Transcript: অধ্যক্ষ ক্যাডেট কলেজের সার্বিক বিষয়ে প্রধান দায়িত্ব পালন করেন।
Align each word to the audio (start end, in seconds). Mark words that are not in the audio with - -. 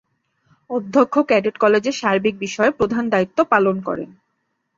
অধ্যক্ষ 0.69 1.15
ক্যাডেট 1.29 1.55
কলেজের 1.57 1.95
সার্বিক 1.95 2.35
বিষয়ে 2.39 2.71
প্রধান 2.71 3.03
দায়িত্ব 3.09 3.37
পালন 3.43 3.75
করেন। 3.81 4.09